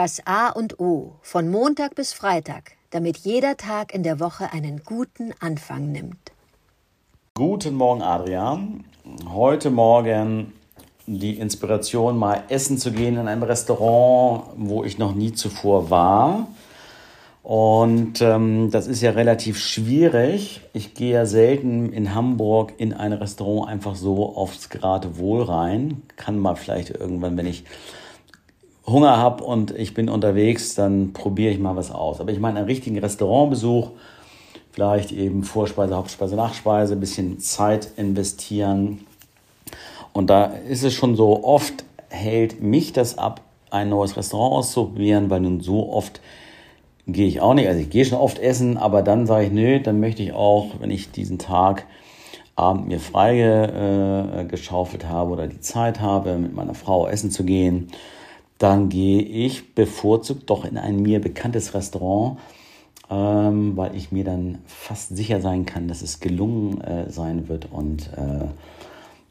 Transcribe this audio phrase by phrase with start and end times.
[0.00, 4.84] Das A und O von Montag bis Freitag, damit jeder Tag in der Woche einen
[4.84, 6.30] guten Anfang nimmt.
[7.34, 8.84] Guten Morgen, Adrian.
[9.28, 10.52] Heute Morgen
[11.08, 16.46] die Inspiration, mal essen zu gehen in einem Restaurant, wo ich noch nie zuvor war.
[17.42, 20.60] Und ähm, das ist ja relativ schwierig.
[20.74, 26.02] Ich gehe ja selten in Hamburg in ein Restaurant einfach so aufs Geratewohl rein.
[26.14, 27.64] Kann mal vielleicht irgendwann, wenn ich
[28.88, 32.20] Hunger habe und ich bin unterwegs, dann probiere ich mal was aus.
[32.20, 33.90] Aber ich meine, einen richtigen Restaurantbesuch,
[34.72, 39.00] vielleicht eben Vorspeise, Hauptspeise, Nachspeise, ein bisschen Zeit investieren.
[40.12, 45.30] Und da ist es schon so, oft hält mich das ab, ein neues Restaurant auszuprobieren,
[45.30, 46.20] weil nun so oft
[47.06, 47.68] gehe ich auch nicht.
[47.68, 50.66] Also ich gehe schon oft essen, aber dann sage ich, nö, dann möchte ich auch,
[50.80, 51.86] wenn ich diesen Tag
[52.56, 57.88] Abend mir frei äh, habe oder die Zeit habe, mit meiner Frau essen zu gehen,
[58.58, 62.38] dann gehe ich bevorzugt doch in ein mir bekanntes Restaurant,
[63.10, 67.68] ähm, weil ich mir dann fast sicher sein kann, dass es gelungen äh, sein wird
[67.70, 68.46] und äh,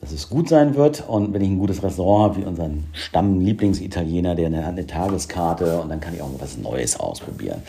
[0.00, 1.08] dass es gut sein wird.
[1.08, 5.88] Und wenn ich ein gutes Restaurant habe, wie unseren Stamm-Lieblingsitaliener, der hat eine Tageskarte und
[5.88, 7.62] dann kann ich auch was Neues ausprobieren.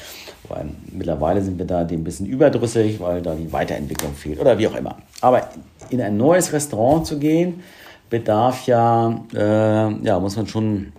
[0.48, 4.58] Weil mittlerweile sind wir da dem ein bisschen überdrüssig, weil da die Weiterentwicklung fehlt oder
[4.58, 4.98] wie auch immer.
[5.22, 5.50] Aber
[5.90, 7.64] in ein neues Restaurant zu gehen,
[8.10, 10.94] bedarf ja, äh, ja, muss man schon,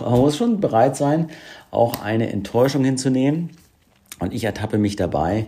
[0.00, 1.28] man muss schon bereit sein,
[1.70, 3.50] auch eine Enttäuschung hinzunehmen.
[4.18, 5.46] Und ich ertappe mich dabei,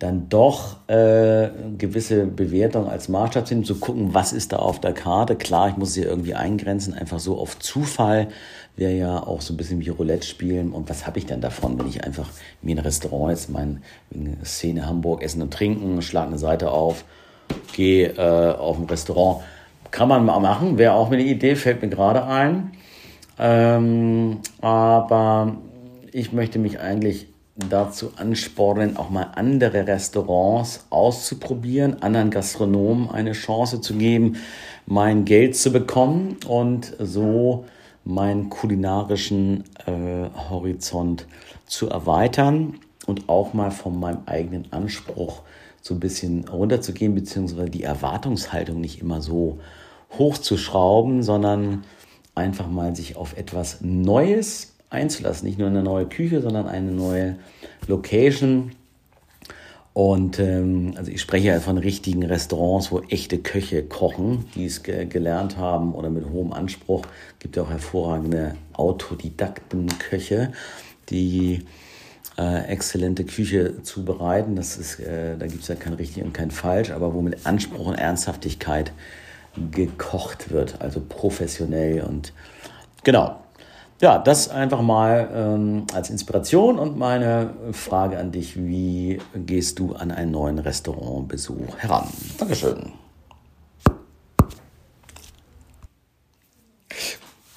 [0.00, 4.80] dann doch äh, gewisse Bewertung als Maßstab zu nehmen, zu gucken, was ist da auf
[4.80, 5.36] der Karte.
[5.36, 8.28] Klar, ich muss sie irgendwie eingrenzen, einfach so auf Zufall
[8.76, 10.72] wäre ja auch so ein bisschen wie Roulette spielen.
[10.72, 12.28] Und was habe ich denn davon, wenn ich einfach
[12.62, 13.80] mir ein Restaurant jetzt, meine
[14.42, 17.04] Szene Hamburg, Essen und Trinken, schlage eine Seite auf,
[17.74, 19.42] gehe äh, auf ein Restaurant.
[19.90, 22.72] Kann man mal machen, wäre auch eine Idee, fällt mir gerade ein.
[23.38, 25.56] Ähm, aber
[26.12, 27.26] ich möchte mich eigentlich
[27.68, 34.36] dazu anspornen, auch mal andere Restaurants auszuprobieren, anderen Gastronomen eine Chance zu geben,
[34.86, 37.64] mein Geld zu bekommen und so
[38.04, 41.26] meinen kulinarischen äh, Horizont
[41.66, 45.42] zu erweitern und auch mal von meinem eigenen Anspruch
[45.80, 49.58] so ein bisschen runterzugehen, beziehungsweise die Erwartungshaltung nicht immer so
[50.18, 51.84] hochzuschrauben, sondern
[52.34, 55.46] einfach mal sich auf etwas Neues einzulassen.
[55.46, 57.36] Nicht nur eine neue Küche, sondern eine neue
[57.86, 58.72] Location.
[59.92, 64.82] Und ähm, also ich spreche ja von richtigen Restaurants, wo echte Köche kochen, die es
[64.82, 67.02] ge gelernt haben oder mit hohem Anspruch.
[67.34, 70.52] Es gibt ja auch hervorragende Autodidakten-Köche,
[71.10, 71.64] die
[72.40, 74.56] äh, exzellente Küche zubereiten.
[74.56, 77.44] Das ist, äh, da gibt es ja kein richtig und kein falsch, aber wo mit
[77.46, 78.92] Anspruch und Ernsthaftigkeit
[79.70, 82.32] gekocht wird, also professionell und
[83.04, 83.36] genau.
[84.00, 89.92] Ja, das einfach mal ähm, als Inspiration und meine Frage an dich, wie gehst du
[89.92, 92.08] an einen neuen Restaurantbesuch heran?
[92.38, 92.92] Dankeschön.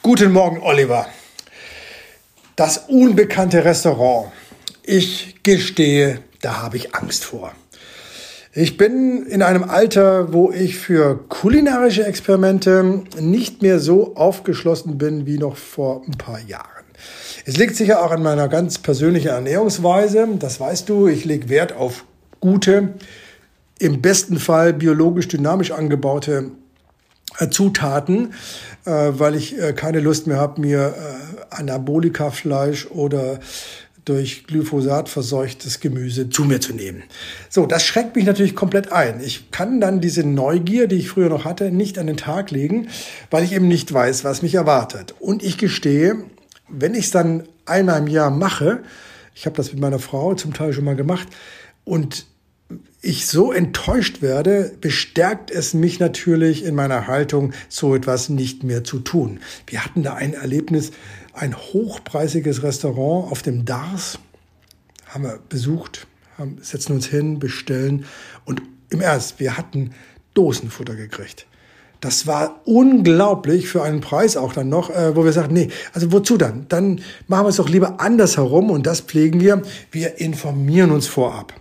[0.01, 1.05] Guten Morgen, Oliver.
[2.57, 4.33] Das unbekannte Restaurant.
[4.85, 7.53] Ich gestehe, da habe ich Angst vor.
[8.51, 15.25] Ich bin in einem Alter, wo ich für kulinarische Experimente nicht mehr so aufgeschlossen bin
[15.25, 16.83] wie noch vor ein paar Jahren.
[17.45, 20.27] Es liegt sicher auch an meiner ganz persönlichen Ernährungsweise.
[20.37, 22.03] Das weißt du, ich lege Wert auf
[22.41, 22.95] gute,
[23.79, 26.51] im besten Fall biologisch dynamisch angebaute
[27.39, 28.33] äh, Zutaten,
[28.85, 30.93] äh, weil ich äh, keine Lust mehr habe, mir
[31.49, 33.39] Anabolika-Fleisch oder
[34.05, 37.03] durch Glyphosat verseuchtes Gemüse zu mir zu nehmen.
[37.49, 39.21] So, das schreckt mich natürlich komplett ein.
[39.21, 42.89] Ich kann dann diese Neugier, die ich früher noch hatte, nicht an den Tag legen,
[43.31, 45.15] weil ich eben nicht weiß, was mich erwartet.
[45.19, 46.25] Und ich gestehe,
[46.67, 48.83] wenn ich es dann einmal im Jahr mache,
[49.35, 51.27] ich habe das mit meiner Frau zum Teil schon mal gemacht,
[51.85, 52.25] und
[53.01, 58.83] ich so enttäuscht werde, bestärkt es mich natürlich in meiner Haltung, so etwas nicht mehr
[58.83, 59.39] zu tun.
[59.67, 60.91] Wir hatten da ein Erlebnis,
[61.33, 64.19] ein hochpreisiges Restaurant auf dem Dars,
[65.07, 68.05] haben wir besucht, haben, setzen uns hin, bestellen
[68.45, 69.91] und im Ernst, wir hatten
[70.33, 71.45] Dosenfutter gekriegt.
[71.99, 76.11] Das war unglaublich für einen Preis auch dann noch, äh, wo wir sagten, nee, also
[76.11, 76.65] wozu dann?
[76.67, 79.61] Dann machen wir es doch lieber andersherum und das pflegen wir.
[79.89, 81.53] Wir informieren uns vorab.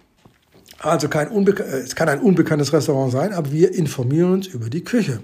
[0.83, 4.69] Also kein Unbe äh, es kann ein unbekanntes Restaurant sein, aber wir informieren uns über
[4.69, 5.21] die Küche.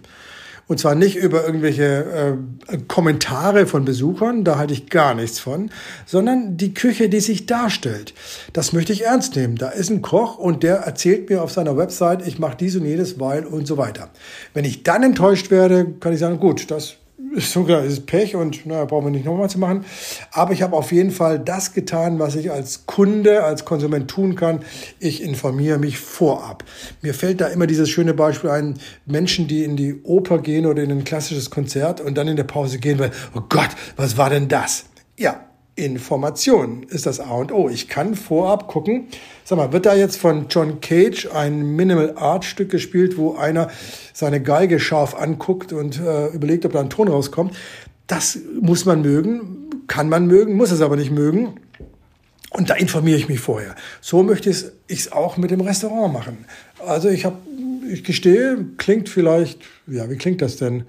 [0.69, 2.37] Und zwar nicht über irgendwelche
[2.69, 5.71] äh, Kommentare von Besuchern, da halte ich gar nichts von,
[6.05, 8.13] sondern die Küche, die sich darstellt.
[8.53, 9.57] Das möchte ich ernst nehmen.
[9.57, 12.85] Da ist ein Koch und der erzählt mir auf seiner Website, ich mache dies und
[12.85, 14.11] jedes, weil und so weiter.
[14.53, 16.97] Wenn ich dann enttäuscht werde, kann ich sagen, gut, das
[17.37, 19.85] sogar ist Pech und naja, brauchen wir nicht nochmal zu machen.
[20.33, 24.35] Aber ich habe auf jeden Fall das getan, was ich als Kunde, als Konsument tun
[24.35, 24.61] kann.
[24.99, 26.65] Ich informiere mich vorab.
[27.03, 28.75] Mir fällt da immer dieses schöne Beispiel ein,
[29.07, 32.45] Menschen, die in die Oper gehen oder in ein klassisches Konzert und dann in der
[32.45, 34.85] Pause gehen, weil, oh Gott, was war denn das?
[35.17, 35.48] Ja,
[35.79, 37.69] Information ist das A und O.
[37.69, 39.07] Ich kann vorab gucken,
[39.45, 43.71] sag mal, wird da jetzt von John Cage ein Minimal Art Stück gespielt, wo einer
[44.13, 47.55] seine Geige scharf anguckt und äh, überlegt, ob da ein Ton rauskommt.
[48.07, 51.61] Das muss man mögen, kann man mögen, muss es aber nicht mögen.
[52.51, 53.75] Und da informiere ich mich vorher.
[54.01, 56.45] So möchte ich es auch mit dem Restaurant machen.
[56.85, 57.37] Also ich habe,
[57.93, 60.85] ich gestehe, klingt vielleicht, ja, wie klingt das denn?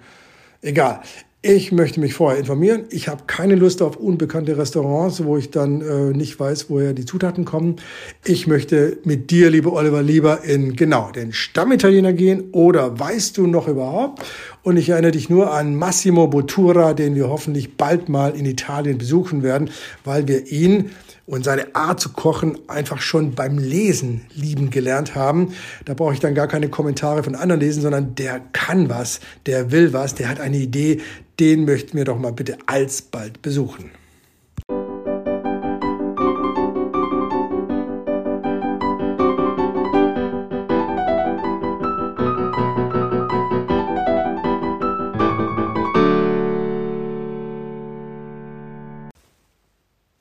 [0.61, 1.01] Egal.
[1.41, 2.83] Ich möchte mich vorher informieren.
[2.89, 7.05] Ich habe keine Lust auf unbekannte Restaurants, wo ich dann äh, nicht weiß, woher die
[7.05, 7.77] Zutaten kommen.
[8.25, 13.47] Ich möchte mit dir, lieber Oliver, lieber in genau den Stammitaliener gehen oder weißt du
[13.47, 14.21] noch überhaupt?
[14.69, 18.99] Und ich erinnere dich nur an Massimo Bottura, den wir hoffentlich bald mal in Italien
[18.99, 19.71] besuchen werden,
[20.03, 20.91] weil wir ihn
[21.25, 25.55] und seine Art zu kochen einfach schon beim Lesen lieben gelernt haben.
[25.85, 29.71] Da brauche ich dann gar keine Kommentare von anderen lesen, sondern der kann was, der
[29.71, 31.01] will was, der hat eine Idee,
[31.39, 33.89] den möchten wir doch mal bitte alsbald besuchen.